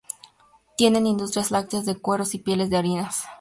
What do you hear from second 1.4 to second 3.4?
lácteas, de cueros y pieles, de harinas.